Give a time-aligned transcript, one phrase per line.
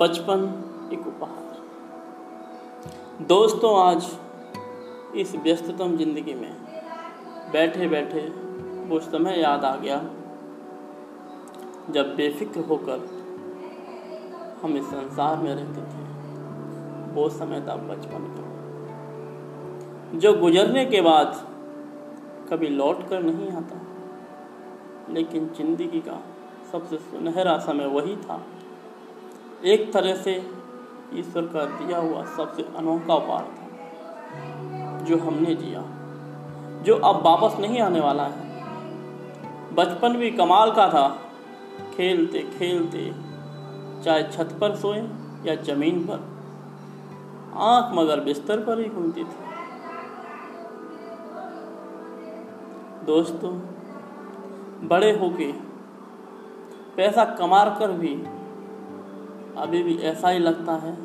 [0.00, 0.44] बचपन
[0.92, 1.56] एक उपहार।
[3.28, 4.06] दोस्तों, आज
[5.16, 6.52] इस व्यस्ततम ज़िंदगी में
[7.52, 8.20] बैठे बैठे
[8.88, 9.98] वो समय याद आ गया,
[11.90, 13.02] जब बेफिक्र होकर
[14.62, 16.04] हम इस संसार में रहते थे।
[17.14, 18.44] वो समय था बचपन का,
[20.18, 21.28] जो गुजरने के बाद
[22.50, 23.80] कभी लौट कर नहीं आता,
[25.10, 26.18] लेकिन ज़िंदगी का
[26.72, 28.40] सबसे सुनहरा समय वही था।
[29.64, 30.50] एक तरह से
[31.14, 35.82] ईश्वर का दिया हुआ सबसे अनोखा उपहार था, जो हमने जिया,
[36.82, 38.48] जो अब वापस नहीं आने वाला है।
[39.74, 41.08] बचपन भी कमाल का था,
[41.96, 43.14] खेलते खेलते,
[44.04, 45.00] चाहे छत पर सोए
[45.46, 46.28] या ज़मीन पर,
[47.54, 49.48] आँख मगर बिस्तर पर ही घूमती थी।
[53.06, 53.50] दोस्तों,
[54.88, 55.52] बड़े होके
[56.96, 58.14] पैसा कमा कर भी
[59.60, 60.96] अभी भी ऐसा ही लगता है,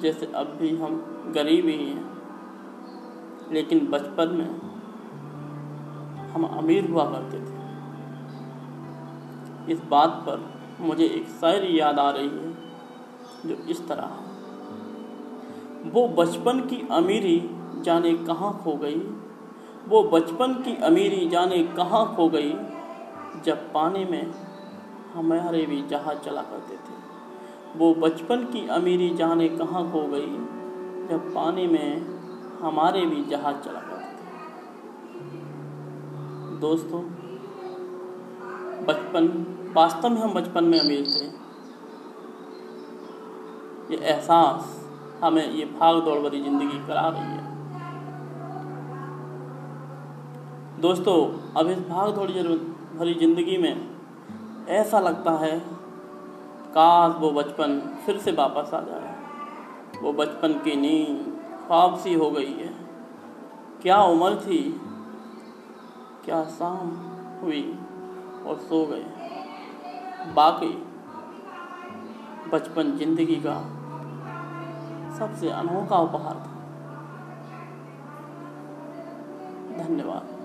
[0.00, 0.96] जैसे अब भी हम
[1.34, 2.16] गरीब ही हैं।
[3.52, 4.50] लेकिन बचपन में
[6.30, 7.56] हम अमीर हुआ करते थे।
[9.72, 12.54] इस बात पर मुझे एक शायरी याद आ रही है,
[13.46, 14.10] जो इस तरह
[15.86, 17.50] वो बचपन की अमीरी
[17.82, 19.00] जाने कहाँ खो गई?
[19.88, 22.52] वो बचपन की अमीरी जाने कहाँ खो गई,
[23.44, 24.32] जब पानी में
[25.14, 27.15] हमारे भी जहाज़ चला करते थे।
[27.78, 30.30] वो बचपन की अमीरी जाने कहाँ खो गई,
[31.08, 31.88] जब पानी में
[32.60, 34.04] हमारे भी जहाज़ चला करते
[36.60, 37.00] दोस्तों,
[38.86, 39.26] बचपन,
[39.76, 41.24] वास्तव में हम बचपन में अमीर थे।
[43.90, 44.72] ये एहसास
[45.22, 47.44] हमें ये भाग दौड़ भरी ज़िंदगी करा रही है।
[50.80, 51.18] दोस्तों,
[51.56, 52.30] अब इस भाग दौड़
[52.98, 53.74] भरी ज़िंदगी में
[54.70, 55.54] ऐसा लगता है
[56.78, 59.14] काश वो बचपन फिर से वापस आ जाए।
[60.02, 62.74] वो बचपन की नींद ख्वाब सी हो गई है।
[63.82, 64.80] क्या उम्र थी?
[66.24, 66.90] क्या शाम
[67.42, 67.78] हुई
[68.46, 69.04] और सो गए?
[70.34, 70.70] बाकी
[72.50, 73.58] बचपन ज़िंदगी का
[75.18, 76.54] सबसे अनोखा उपहार था।
[79.78, 80.35] धन्यवाद।